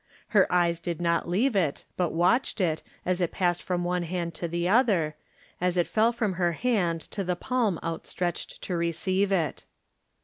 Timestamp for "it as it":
2.59-3.31